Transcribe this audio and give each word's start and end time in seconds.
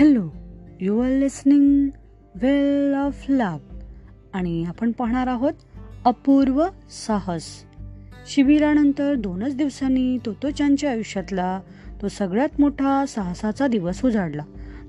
Hello 0.00 0.28
you 0.80 1.00
are 1.00 1.10
listening 1.10 1.88
well 2.34 2.94
of 2.94 3.24
लाभ 3.28 3.78
आणि 4.32 4.64
आपण 4.64 4.92
पाहणार 4.92 5.26
आहोत 5.26 5.52
अपूर्व 6.04 6.66
साहस. 7.06 7.42
शिबिरानंतर 8.26 9.14
दोनच 9.14 9.56
दिवसांनी 9.56 10.18
तोतोचानच्या 10.26 10.90
आयुष्यातला 10.90 11.60
तो 12.02 12.08
सगळ्यात 12.08 12.60
मोठा 12.60 13.06
साहसाचा 13.06 13.66
दिवस 13.66 14.04
उजाडला. 14.04 14.42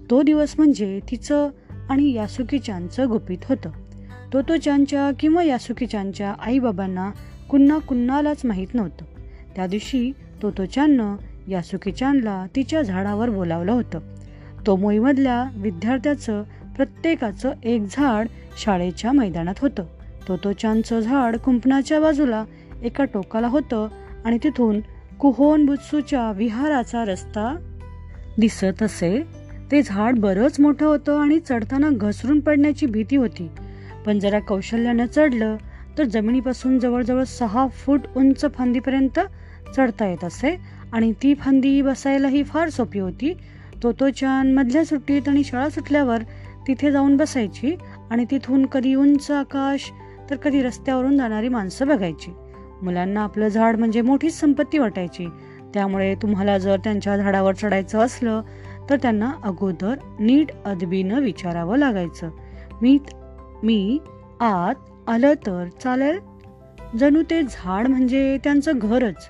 तो 0.09 0.21
दिवस 0.21 0.53
म्हणजे 0.57 0.99
तिचं 1.11 1.49
आणि 1.89 2.13
यासुकीचानचं 2.13 3.09
गुपित 3.09 3.37
होतं. 3.49 3.69
तोतोचानच्या 4.33 5.11
किंवा 5.19 5.43
यासुकीचानच्या 5.43 6.33
आईबाबांना 6.39 7.11
कुन्हा 7.49 7.77
कुन्हालाच 7.77 8.41
माहीत 8.45 8.67
नव्हतं. 8.73 9.05
त्या 9.55 9.67
दिवशी 9.67 10.11
तोतोचाननं 10.41 11.15
यासुकीचानला 11.47 12.45
तिच्या 12.55 12.81
झाडावर 12.81 13.29
बोलावलं 13.29 13.71
होतं. 13.71 13.99
तोमोईमधल्या 14.67 15.49
विद्यार्थ्याचं 15.55 16.43
प्रत्येकाचं 16.75 17.51
एक 17.63 17.81
झाड 17.91 18.27
शाळेच्या 18.57 19.11
मैदानात 19.11 19.53
होतं. 19.61 19.83
तोतोचानचं 20.27 20.99
झाड 20.99 21.37
कुंपणाच्या 21.37 21.99
बाजूला 21.99 22.45
एका 22.83 23.05
टोकाला 23.05 23.47
होतं 23.47 23.87
आणि 24.25 24.37
तिथून 24.43 24.79
कुहोन 25.19 25.65
बुत्सूच्या 25.65 26.31
विहाराचा 26.31 27.05
रस्ता 27.05 27.55
दिसत 28.37 28.83
असे. 28.83 29.23
ते 29.71 29.81
झाड 29.81 30.19
बरंच 30.19 30.59
मोठं 30.59 30.85
होतं 30.85 31.19
आणि 31.19 31.39
चढताना 31.39 31.89
घसरून 31.91 32.39
पडण्याची 32.39 32.85
भीती 32.85 33.15
होती. 33.15 33.49
पण 34.05 34.19
जरा 34.19 34.39
कौशल्यानं 34.39 35.05
चढलं 35.05 35.55
तर 35.97 36.03
जमिनीपासून 36.03 36.79
जवळजवळ 36.79 37.23
सहा 37.23 37.67
फूट 37.67 38.01
उंच 38.15 38.45
फांदीपर्यंत 38.55 39.19
चढता 39.75 40.07
येत 40.07 40.23
असे 40.23 40.59
आणि 40.91 41.13
ती 41.23 41.33
फांदी 41.33 41.81
बसायलाही 41.81 42.43
फार 42.43 42.69
सोपी 42.69 42.99
होती. 42.99 43.33
तोतोचान 43.83 44.51
मधल्या 44.51 44.85
सुट्टीत 44.85 45.21
आणि 45.27 45.43
शाळा 45.43 45.69
सुटल्यावर 45.69 46.21
तिथे 46.67 46.91
जाऊन 46.91 47.17
बसायची 47.17 47.75
आणि 48.11 48.25
तिथून 48.31 48.65
कधी 48.65 48.95
उंच 48.95 49.31
आकाश 49.31 49.91
तर 50.29 50.35
कधी 50.35 50.61
रस्त्यावरून 50.61 51.17
जाणारी 51.17 51.47
माणसं 51.47 51.87
बघायची. 51.87 52.31
मुलांना 52.81 53.23
आपलं 53.23 53.47
झाड 53.47 53.77
म्हणजे 53.77 54.01
मोठीच 54.01 54.39
संपत्ती 54.39 54.77
वाटायची. 54.77 55.27
त्यामुळे 55.73 56.15
तुम्हाला 56.15 56.57
जर 56.57 56.77
त्यांच्या 56.77 57.17
झाडावर 57.17 57.53
चढायचं 57.53 57.99
असलं 57.99 58.41
तर 58.89 58.97
त्यांना 58.97 59.31
अगोदर 59.43 59.95
नीट 60.19 60.51
अदबीनं 60.65 61.19
विचारावं 61.19 61.77
लागायचं. 61.77 62.29
मी 62.81 62.97
मी 63.63 63.99
आत 64.39 65.09
आलं 65.09 65.33
तर 65.33 65.67
चालेल? 65.83 66.19
जणू 66.99 67.21
ते 67.29 67.41
झाड 67.41 67.87
म्हणजे 67.87 68.37
त्यांचं 68.43 68.71
घरच. 68.75 69.29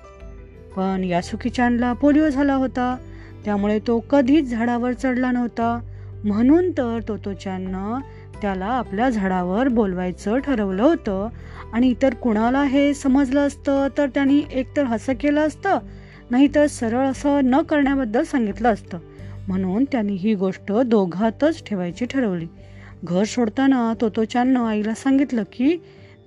पण 0.76 1.04
यासुकीचानला 1.04 1.92
पोलिओ 1.92 2.28
झाला 2.28 2.54
होता. 2.54 2.96
त्यामुळे 3.44 3.78
तो 3.78 3.98
कधीच 4.00 4.50
झाडावर 4.50 4.92
चढला 4.92 5.30
नव्हता. 5.30 5.78
म्हणून 6.24 6.70
तर 6.70 6.98
तोतोच्यानं 7.08 7.98
त्याला 8.42 8.64
आपल्या 8.64 9.10
झाडावर 9.10 9.68
बोलवायचं 9.68 10.38
ठरवलं 10.38 10.82
होतं. 10.82 11.28
आणि 11.72 11.88
इतर 11.88 12.14
कुणाला 12.14 12.64
हे 12.64 12.94
समजलं 12.94 13.40
असतं 13.40 13.88
तर 13.98 14.08
त्यांनी 14.08 14.42
एकतर 14.52 14.84
हसं 14.84 15.12
केलं 15.20 15.46
असतं 15.46 15.78
नाहीतर 16.30 16.66
सरळ 16.66 17.06
असं 17.06 17.40
न 17.44 17.62
करण्याबद्दल 17.62 18.22
सांगितलं 18.22 18.72
असतं. 18.72 18.98
म्हणून 19.48 19.84
त्यांनी 19.84 20.12
ही 20.12 20.34
गोष्ट 20.34 20.72
दोघातच 20.72 21.64
ठेवायची 21.64 22.04
ठरवली. 22.04 22.46
घर 23.04 23.24
सोडताना 23.24 23.92
तोतोच्यानं 24.00 24.60
आईला 24.60 24.94
सांगितलं 24.94 25.42
की 25.42 25.76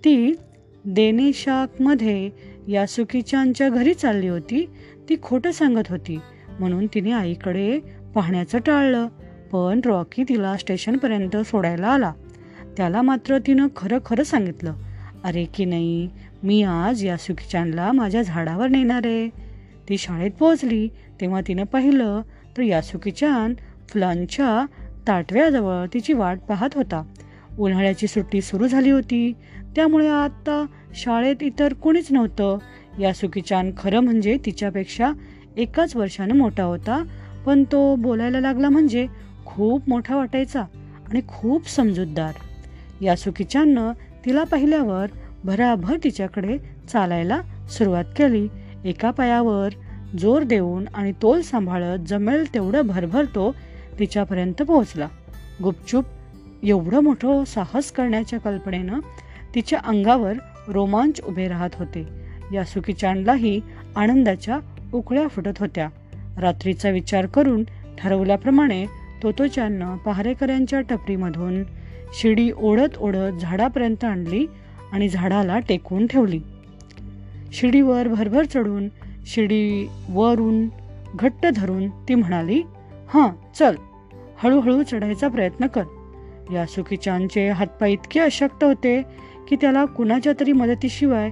ती 0.05 0.35
देनेशाकमध्ये 0.85 2.29
यासुकीच्यांच्या 2.67 3.69
घरी 3.69 3.93
चालली 3.93 4.27
होती. 4.27 4.69
ती 5.09 5.15
खोटं 5.23 5.51
सांगत 5.51 5.89
होती. 5.89 6.19
म्हणून 6.59 6.87
तिने 6.93 7.11
आईकडे 7.11 7.79
पाहण्याचं 8.15 8.57
टाळलं. 8.57 9.07
पण 9.51 9.81
रॉकी 9.85 10.23
तिला 10.29 10.57
स्टेशनपर्यंत 10.57 11.37
सोडायला 11.37 11.87
आला. 11.87 12.13
त्याला 12.77 13.01
मात्र 13.01 13.37
तिनं 13.37 13.67
खरं 13.75 13.97
खरं 14.05 14.23
सांगितलं 14.23 14.73
अरे 15.23 15.45
की 15.45 15.65
नाही 15.65 16.09
मी 16.43 16.63
आज 16.63 17.05
यासुकीचानला 17.05 17.91
माझ्या 17.91 18.21
झाडावर 18.21 18.67
नेणार 18.67 19.01
आहे. 19.05 19.29
ती 19.89 19.97
शाळेत 19.97 20.31
पोहोचली. 20.31 20.87
तेव्हा 21.21 21.41
तिनं 21.47 21.63
पाहिलं 21.63 22.21
तर 22.57 22.61
यासुकीचान 22.61 23.53
फुलांच्या 23.89 24.65
ताटव्याजवळ 25.07 25.85
तिची 25.93 26.13
वाट 26.13 26.39
पाहत 26.39 26.69
होता. 26.75 27.03
उन्हाळ्याची 27.59 28.07
सुट्टी 28.07 28.41
सुरू 28.41 28.67
झाली 28.67 28.89
होती. 28.89 29.33
त्यामुळे 29.75 30.07
आता 30.07 30.65
शाळेत 30.95 31.35
इतर 31.41 31.73
कोणीच 31.73 32.11
नव्हतं. 32.11 32.57
यासुकीचान 32.99 33.71
खरं 33.77 33.99
म्हणजे 33.99 34.37
तिच्यापेक्षा 34.45 35.11
एकाच 35.57 35.95
वर्षानं 35.95 36.35
मोठा 36.35 36.63
होता 36.63 37.03
पण 37.45 37.63
तो 37.63 37.95
बोलायला 37.95 38.39
लागला 38.39 38.69
म्हणजे 38.69 39.07
खूप 39.45 39.89
मोठा 39.89 40.15
वाटायचा 40.15 40.61
आणि 41.07 41.21
खूप 41.27 41.69
समजूतदार. 41.69 42.33
यासुकीच्यानं 43.01 43.91
तिला 44.25 44.43
पाहिल्यावर 44.43 45.05
भराभर 45.43 45.97
तिच्याकडे 46.03 46.57
चालायला 46.87 47.41
सुरुवात 47.69 48.05
केली. 48.17 48.47
एका 48.85 49.11
पायावर 49.11 49.69
जोर 50.19 50.43
देऊन 50.43 50.85
आणि 50.93 51.11
तोल 51.21 51.41
सांभाळत 51.41 51.99
जमेल 52.07 52.53
तेवढं 52.53 52.87
भरभर 52.87 53.25
तो 53.25 53.55
तिच्यापर्यंत 53.99 54.61
पोहोचला. 54.61 55.07
गुपचूप 55.63 56.05
एवढं 56.63 56.99
मोठं 56.99 57.43
साहस 57.43 57.91
करण्याच्या 57.91 58.39
कल्पनेनं 58.39 58.99
तिच्या 59.55 59.79
अंगावर 59.79 60.33
रोमांच 60.67 61.21
उभे 61.21 61.47
राहत 61.47 61.69
होते. 61.73 62.07
यासुकीचांडलाही 62.53 63.61
आनंदाच्या 63.95 64.59
उकळ्या 64.93 65.27
फुटत 65.27 65.59
होत्या. 65.59 65.89
रात्रीचा 66.37 66.89
विचार 66.89 67.25
करून 67.25 67.63
ठरवल्याप्रमाणे 67.97 68.85
तोतोच्यानं 69.23 69.97
पहारेकऱ्यांच्या 69.97 70.81
टपरीमधून 70.81 71.63
शिडी 72.13 72.51
ओढत 72.57 72.97
ओढत 72.97 73.39
झाडापर्यंत 73.41 74.03
आणली 74.03 74.45
आणि 74.91 75.09
झाडाला 75.09 75.59
टेकवून 75.59 76.07
ठेवली. 76.07 76.39
शिडीवर 77.53 78.07
भरभर 78.07 78.45
चढून 78.45 78.89
शिडी 79.25 79.89
वरून 80.09 80.69
घट्ट 81.15 81.45
धरून 81.55 81.89
ती 81.89 82.15
म्हणाली 82.15 82.61
हां 83.13 83.29
चल 83.59 83.75
हळूहळू 84.43 84.83
चढायचा 84.83 85.27
प्रयत्न 85.27 85.67
कर. 85.67 85.83
यासुकीचांचे 86.53 87.49
हातपाय 87.49 87.91
इतके 87.91 88.19
अशक्त 88.19 88.63
होते 88.63 89.01
की 89.49 89.55
त्याला 89.55 89.85
कुणाच्या 89.85 90.33
तरी 90.39 90.51
मदतीशिवाय 90.51 91.29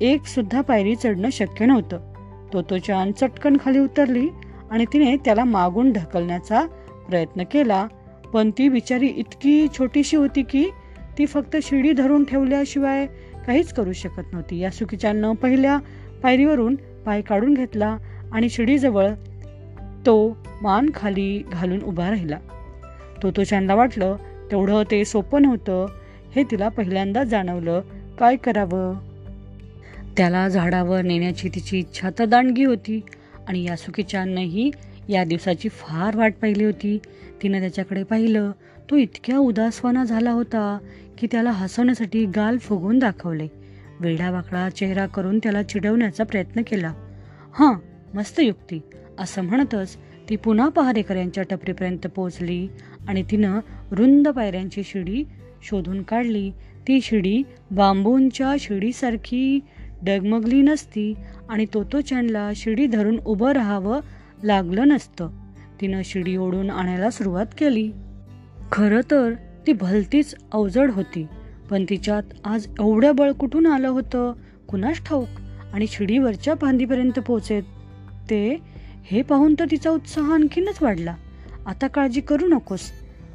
एक 0.00 0.26
सुद्धा 0.26 0.60
पायरी 0.60 0.96
चढणं 0.96 1.28
शक्य 1.32 1.66
नव्हतं. 1.66 2.15
तोतोचान 2.56 3.12
चटकन 3.12 3.56
खाली 3.64 3.78
उतरली 3.78 4.28
आणि 4.70 4.84
तिने 4.92 5.16
त्याला 5.16 5.44
मागून 5.44 5.92
ढकलण्याचा 5.92 6.66
प्रयत्न 7.08 7.42
केला. 7.42 7.86
पण 8.32 8.50
ती 8.50 8.68
बिचारी 8.68 9.06
इतकी 9.06 9.68
छोटीशी 9.78 10.16
होती 10.16 10.42
की 10.42 10.70
ती 11.18 11.26
फक्त 11.26 11.56
शिडी 11.62 11.92
धरून 11.92 12.24
ठेवल्याशिवाय 12.24 13.06
काहीच 13.46 13.72
करू 13.72 13.92
शकत 13.92 14.22
नव्हती. 14.32 14.58
या 14.58 14.70
सुकीच्यानं 14.70 15.32
पहिल्या 15.32 15.78
पायरीवरून 16.22 16.74
पाय 16.74 17.22
काढून 17.22 17.54
घेतला 17.54 17.96
आणि 18.32 18.48
शिडीजवळ 18.48 19.10
तो 20.06 20.36
मान 20.62 20.90
खाली 20.94 21.42
घालून 21.52 21.82
उभा 21.82 22.10
राहिला. 22.10 22.38
तो 23.22 23.30
तो 23.30 23.44
चांदला 23.44 23.74
वाटलं 23.74 24.16
तेवढं 24.50 24.82
ते 24.90 25.04
सोपं 25.04 25.42
नव्हतं. 25.42 25.86
हे 26.36 26.42
तिला 26.42 26.68
पहिल्यांदा 26.68 27.24
जाणवलं. 27.24 27.80
काय 28.18 28.36
करावं? 28.36 29.05
त्याला 30.16 30.48
झाडावर 30.48 31.02
नेण्याची 31.02 31.48
तिची 31.48 31.78
इच्छा 31.78 32.10
तर 32.18 32.24
दांडगी 32.24 32.64
होती 32.64 33.00
आणि 33.48 33.64
यासुकीच्यानंही 33.64 34.70
या 35.08 35.24
दिवसाची 35.24 35.68
फार 35.68 36.16
वाट 36.16 36.34
पाहिली 36.42 36.64
होती. 36.64 36.98
तिनं 37.42 37.60
त्याच्याकडे 37.60 38.02
पाहिलं 38.02 38.50
तो 38.90 38.96
इतक्या 38.96 39.38
उदासवाना 39.38 40.04
झाला 40.04 40.30
होता 40.30 40.78
की 41.18 41.26
त्याला 41.32 41.50
हसवण्यासाठी 41.50 42.24
गाल 42.26 42.58
फुगून 42.58 42.98
दाखवले. 42.98 43.48
वेडावाकडा 44.00 44.68
चेहरा 44.70 45.06
करून 45.06 45.38
त्याला 45.38 45.62
चिडवण्याचा 45.62 46.24
प्रयत्न 46.24 46.62
केला. 46.66 46.92
हां 47.58 47.74
मस्त 48.14 48.40
युक्ती 48.40 48.80
असं 49.18 49.42
म्हणतच 49.42 49.96
ती 50.28 50.36
पुन्हा 50.36 50.68
पहारेकऱ्यांच्या 50.68 51.44
टपरीपर्यंत 51.50 52.06
पोहोचली 52.06 52.66
आणि 53.08 53.22
तिनं 53.22 53.60
रुंद 53.90 54.28
पायऱ्यांची 54.28 54.82
शिडी 54.84 55.24
शोधून 55.62 56.02
काढली. 56.02 56.50
ती 56.88 57.00
शिडी 57.00 57.42
बांबूंच्या 57.70 58.54
शिडीसारखी 58.60 59.58
डगमगली 60.02 60.62
नसती 60.62 61.14
आणि 61.48 61.66
तोतोचॅनला 61.74 62.50
शिडी 62.56 62.86
धरून 62.86 63.18
उभं 63.26 63.52
राहावं 63.52 64.00
लागलं 64.44 64.88
नसतं. 64.88 65.28
तिनं 65.80 66.00
शिडी 66.04 66.36
ओढून 66.36 66.70
आणायला 66.70 67.10
सुरुवात 67.10 67.46
केली. 67.58 67.92
खरं 68.72 69.00
तर 69.10 69.32
ती 69.66 69.72
भलतीच 69.72 70.34
अवजड 70.52 70.90
होती 70.90 71.26
पण 71.70 71.84
तिच्यात 71.90 72.22
आज 72.44 72.66
एवढं 72.80 73.16
बळ 73.16 73.32
कुठून 73.32 73.66
आलं 73.66 73.88
होतं? 73.88 74.32
कुणास 74.68 75.04
ठाऊक? 75.06 75.28
आणि 75.72 75.86
शिडीवरच्या 75.86 76.54
फांदीपर्यंत 76.60 77.18
पोहोचेत 77.18 77.62
ते? 78.30 78.62
हे 79.04 79.22
पाहून 79.22 79.54
तर 79.58 79.64
तिचा 79.70 79.90
उत्साह 79.90 80.34
आणखीनच 80.34 80.82
वाढला. 80.82 81.14
आता 81.66 81.86
काळजी 81.86 82.20
करू 82.20 82.46
नकोस 82.46 82.80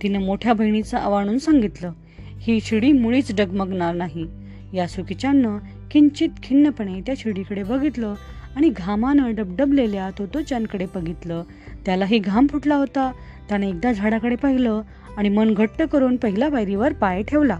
तिनं 0.04 0.22
मोठ्या 0.22 0.54
बहिणीचं 0.54 0.98
आवाणून 0.98 1.38
सांगितलं. 1.38 1.92
ही 2.19 2.60
शिडी 2.62 2.92
मुळीच 2.92 3.36
डगमगणार 3.36 3.96
नाही. 3.96 4.25
यासुकीच्यानं 4.74 5.57
किंचित 5.92 6.30
खिन्नपणे 6.44 7.02
त्या 7.02 7.16
शिडीकडे 7.18 7.64
बघितलं 7.64 8.14
आणि 8.56 8.70
घामानं 8.70 9.36
डबडबलेल्या 9.36 10.10
तोतोच्यांकडे 10.20 10.86
बघितलं. 10.96 11.44
त्यालाही 11.86 12.20
घाम 12.20 12.48
फुटला 12.48 12.76
होता. 12.76 13.12
त्याने 13.50 13.70
एकदा 13.70 13.92
झाडाकडे 13.92 14.36
पाहिलं 14.36 14.82
आणि 15.18 15.30
मन 15.30 15.54
घट्ट 15.54 15.82
करून 15.82 16.16
पहिल्या 16.16 16.50
पायरीवर 16.50 16.94
पाय 16.94 17.24
ठेवला. 17.24 17.60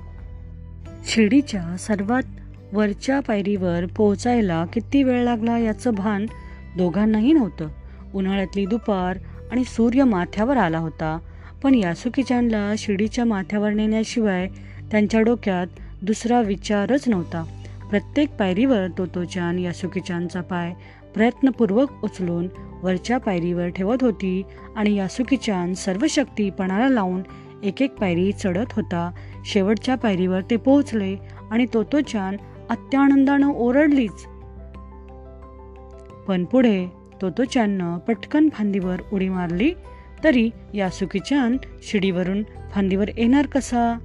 शिडीच्या 1.06 1.78
सर्वात 1.78 2.24
वरच्या 2.74 3.20
पायरीवर 3.20 3.86
पोहोचायला 3.86 4.66
किती 4.66 5.04
वेळ 5.04 5.24
लागला 5.24 5.58
याचं 5.58 5.94
भान 5.94 6.26
दोघांनाही 6.78 7.34
नव्हतं. 7.34 7.68
उन्हाळ्यातली 8.14 8.66
दुपार 8.66 9.18
आणि 9.52 9.64
सूर्य 9.64 10.04
माथ्यावर 10.04 10.58
आला 10.58 10.78
होता. 10.78 11.18
पण 11.64 11.76
यासुकीचानला 11.76 12.74
शिडीच्या 12.78 13.26
माथ्यावर 13.26 13.72
नेण्याशिवाय 13.74 14.48
त्यांच्या 14.92 15.22
डोक्यात 15.22 15.68
दुसरा 16.02 16.42
विचारच 16.42 17.08
नव्हता. 17.08 17.61
प्रत्येक 17.92 18.36
पायरीवर 18.36 18.88
तोतोचान 18.98 19.60
यासुकीचानचा 19.60 20.42
पाय 20.42 20.74
प्रयत्नपूर्वक 21.14 22.04
उचलून 22.04 22.48
वरच्या 22.84 23.18
पायरीवर 23.18 23.68
ठेवत 23.68 23.98
होती 24.02 24.44
आणि 24.76 24.96
यासुकीचान 24.96 25.74
सर्व 25.74 26.06
शक्ती 26.10 26.50
पणाला 26.50 26.90
लावून 26.90 27.22
एक 27.64 27.82
एक 27.82 27.96
पायरी 27.96 28.32
चढत 28.32 28.66
होता. 28.72 29.12
शेवटच्या 29.46 29.96
पायरीवर 29.96 30.42
ते 30.42 30.58
पोहोचले 30.58 31.18
आणि 31.52 31.66
तोतोचान 31.74 32.38
अत्यानंदानं 32.70 33.54
ओरडलीच. 33.54 34.26
पण 36.28 36.46
पुढे 36.46 36.88
तोतोचाननं 37.22 37.98
पटकन 37.98 38.50
फांदीवर 38.50 39.02
उडी 39.14 39.30
मारली. 39.30 39.74
तरी 40.24 40.50
यासुकीचान 40.74 41.58
शिडीवरून 41.84 42.44
फांदीवर 42.72 43.10
येणार 43.18 43.46
कसा? 43.46 43.98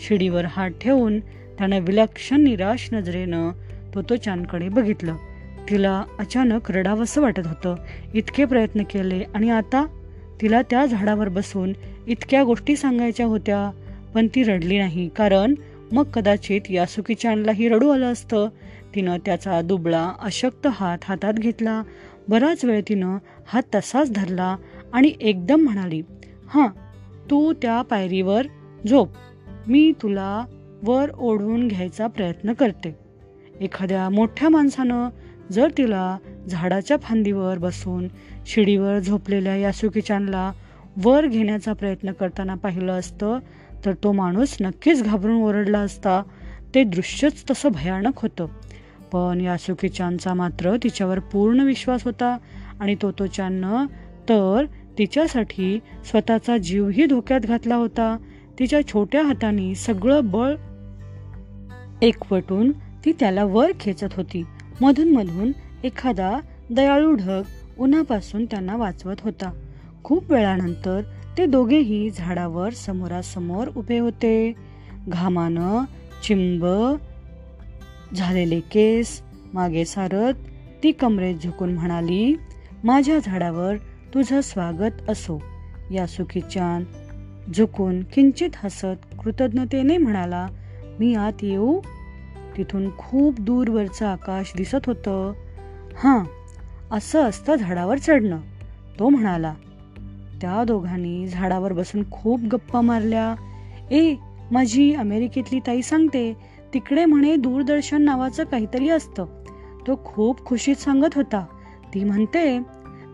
शिडीवर 0.00 0.44
हात 0.44 0.70
ठेवून 0.80 1.20
त्यानं 1.60 1.80
विलक्षण 1.80 2.40
निराश 2.40 2.88
नजरेनं 2.92 3.50
तोतोचानकडे 3.94 4.68
बघितलं. 4.68 5.16
तिला 5.70 6.04
अचानक 6.18 6.70
रडावंसं 6.70 7.20
वाटत 7.20 7.46
होतं. 7.46 7.74
इतके 8.14 8.44
प्रयत्न 8.44 8.82
केले 8.82 9.24
आणि 9.34 9.50
आता 9.50 9.86
तिला 10.40 10.62
त्या 10.62 10.86
झाडावर 10.86 11.28
बसून 11.28 11.72
इतक्या 12.06 12.44
गोष्टी 12.44 12.76
सांगायच्या 12.76 13.26
होत्या 13.26 13.70
पण 14.14 14.26
ती 14.34 14.42
रडली 14.42 14.78
नाही. 14.78 15.08
कारण 15.08 15.54
मग 15.92 16.02
कदाचित 16.02 16.60
यासुकीचानलाही 16.70 17.68
रडू 17.68 17.88
आलं 17.88 18.12
असतं. 18.12 18.48
तिनं 18.94 19.16
त्याचा 19.26 19.60
दुबळा 19.62 20.12
अशक्त 20.20 20.66
हात 20.70 20.98
हातात 21.04 21.34
घेतला. 21.34 21.82
बराच 22.28 22.64
वेळ 22.64 22.80
तिनं 22.88 23.18
हात 23.46 23.62
तसाच 23.74 24.12
धरला 24.12 24.56
आणि 24.92 25.12
एकदम 25.20 25.60
म्हणाली 25.60 26.02
हां 26.48 26.68
तू 27.30 27.52
त्या 27.52 27.82
पायरीवर 27.82 28.46
झोप. 28.88 29.08
मी 29.66 29.92
तुला 30.02 30.44
वर 30.82 31.10
ओढून 31.18 31.68
घ्यायचा 31.68 32.06
प्रयत्न 32.06 32.52
करते. 32.52 32.98
एखाद्या 33.60 34.08
मोठ्या 34.08 34.48
माणसानं 34.48 35.08
जर 35.52 35.70
तिला 35.78 36.16
झाडाच्या 36.48 36.96
फांदीवर 36.96 37.58
बसून 37.58 38.08
शिडीवर 38.46 38.98
झोपलेल्या 38.98 39.56
यासुकीचानला 39.56 40.52
वर 41.04 41.26
घेण्याचा 41.26 41.72
प्रयत्न 41.72 42.12
करताना 42.12 42.54
पाहिलं 42.54 42.92
असतं 42.92 43.38
तर 43.84 43.92
तो 43.92 44.12
माणूस 44.12 44.56
नक्कीच 44.60 45.02
घाबरून 45.02 45.42
ओरडला 45.42 45.78
असता. 45.78 46.22
ते 46.74 46.84
दृश्यच 46.84 47.44
तसं 47.50 47.68
भयानक 47.72 48.12
होतं. 48.16 48.46
पण 49.12 49.40
यासुकीचानचा 49.40 50.34
मात्र 50.34 50.76
तिच्यावर 50.76 51.18
पूर्ण 51.18 51.60
विश्वास 51.60 52.04
होता 52.04 52.38
आणि 52.80 52.96
तोतोचाननं 53.02 53.86
तर 54.28 54.64
तिच्यासाठी 54.98 55.78
स्वतःचा 56.04 56.58
जीवही 56.58 57.06
धोक्यात 57.06 57.40
घातला 57.40 57.74
होता. 57.74 58.16
तिच्या 58.58 58.86
छोट्या 58.86 59.22
हाताने 59.22 59.74
सगळं 59.74 60.20
बळ 60.24 60.54
एकवटून 62.02 62.72
ती 63.04 63.12
त्याला 63.12 63.44
वर 63.44 63.70
खेचत 63.80 64.14
होती. 64.16 64.44
मधून 64.80 65.08
मधून 65.12 65.52
एखादा 65.84 66.40
दयाळू 66.70 67.14
ढग 67.14 67.42
उन्हापासून 67.78 68.44
त्यांना 68.44 68.76
वाचवत 68.76 69.16
होता. 69.20 69.52
खूप 70.04 70.30
वेळानंतर 70.30 71.00
ते 71.38 71.46
दोघेही 71.46 72.10
झाडावर 72.10 72.70
समोरासमोर 72.70 73.68
उभे 73.76 73.98
होते. 73.98 74.52
घामानं 75.08 75.84
चिंब 76.22 76.66
झालेले 78.14 78.60
केस 78.60 79.22
मागे 79.54 79.84
सारत 79.84 80.34
ती 80.82 80.92
कमरेत 80.92 81.36
झुकून 81.44 81.74
म्हणाली 81.74 82.36
माझ्या 82.84 83.18
झाडावर 83.18 83.76
तुझं 84.14 84.40
स्वागत 84.40 85.10
असो. 85.10 85.42
या 85.90 86.06
सुखीचान 86.06 86.84
झुकून 87.56 88.02
किंचित 88.02 88.50
हसत 88.56 89.16
कृतज्ञतेने 89.24 89.98
म्हणाला 89.98 90.48
मी 91.00 91.14
आत 91.14 91.32
येऊ. 91.42 91.80
तिथून 92.56 92.96
खूप 92.98 93.40
दूरवरचं 93.40 94.06
आकाश 94.06 94.52
दिसत 94.56 94.86
होतं. 94.86 95.32
हां 95.96 96.24
असं 96.90 97.22
असतं 97.22 97.54
झाडावर 97.54 97.98
चढणं 97.98 98.40
तो 98.98 99.08
म्हणाला. 99.08 99.54
त्या 100.40 100.64
दोघांनी 100.64 101.26
झाडावर 101.26 101.72
बसून 101.72 102.10
खूप 102.10 102.40
गप्पा 102.40 102.80
मारल्या. 102.80 103.34
ए 103.90 104.14
माझी 104.50 104.94
अमेरिकेतली 104.94 105.60
ताई 105.66 105.82
सांगते 105.82 106.36
तिकडे 106.74 107.04
म्हणे 107.04 107.36
दूरदर्शन 107.36 108.02
नावाचं 108.02 108.44
काहीतरी 108.44 108.88
असतं. 108.88 109.24
तो 109.86 110.00
खूप 110.04 110.46
खुशीत 110.46 110.76
सांगत 110.76 111.14
होता. 111.14 111.44
ती 111.94 112.04
म्हणते 112.04 112.60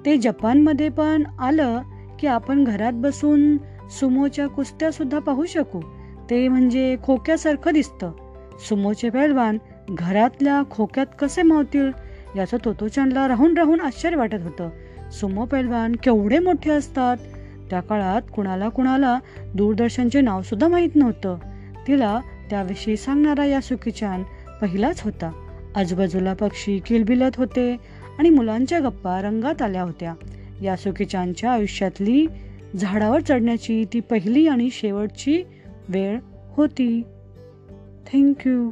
ते 0.07 0.17
जपानमध्ये 0.17 0.89
पण 0.89 1.23
आलं 1.39 1.83
की 2.19 2.27
आपण 2.27 2.65
घरात 2.65 2.93
बसून 2.95 3.57
सुमोच्या 3.91 4.47
कुस्त्या 4.47 4.93
सुद्धा 4.93 5.19
पाहू 5.19 5.47
शकू. 5.47 5.81
ते 6.31 6.49
म्हणजे 6.49 6.97
खोक्यासारखं 7.03 7.73
दिसतं. 7.73 8.13
सुमोचे 8.69 9.11
पैलवान 9.11 9.59
घरातल्या 9.89 10.63
खोक्यात 10.71 11.07
कसे 11.19 11.43
मावतील 11.43 11.91
याचं 12.37 12.57
तोतोचानला 12.65 13.29
राहून 13.29 13.57
राहून 13.57 13.81
आश्चर्य 13.81 14.17
वाटत 14.17 14.43
होतं. 14.43 14.69
सुमो 15.11 15.45
पैलवान 15.45 15.97
केवढे 16.03 16.39
मोठे 16.39 16.71
असतात? 16.71 17.17
त्या 17.71 17.81
काळात 17.81 18.23
कुणाला 18.35 18.69
कुणाला 18.69 19.19
दूरदर्शनचे 19.55 20.21
नाव 20.21 20.43
सुद्धा 20.43 20.69
माहीत 20.69 20.97
नव्हतं. 20.97 21.39
तिला 21.87 22.21
त्याविषयी 22.51 22.97
सांगणारा 22.97 23.45
या 23.45 23.61
सुकीचान 23.61 24.23
पहिलाच 24.61 25.01
होता. 25.03 25.33
आजूबाजूला 25.77 26.35
पक्षी 26.35 26.79
किलबिलत 26.79 27.31
होते 27.37 27.77
आणि 28.19 28.31
मुलांच्या 28.31 28.81
गप्पा 28.81 29.23
रंगात 29.23 29.63
आल्या 29.63 29.83
होत्या. 29.83 30.15
या 30.63 30.77
सुकीचानच्या 30.77 31.53
आयुष्यातली 31.53 32.27
झाडावर 32.81 33.21
चढण्याची 33.21 33.85
ती 33.93 34.01
पहिली 34.01 34.49
आणि 34.49 34.69
शेवटची 34.73 35.43
वेळ 35.89 36.19
होती 36.57 37.03
थँक्यू 38.07 38.71